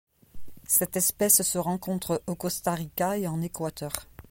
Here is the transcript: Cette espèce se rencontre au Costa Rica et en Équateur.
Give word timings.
Cette 0.65 0.95
espèce 0.97 1.43
se 1.43 1.59
rencontre 1.59 2.23
au 2.25 2.33
Costa 2.33 2.73
Rica 2.73 3.19
et 3.19 3.27
en 3.27 3.39
Équateur. 3.39 4.07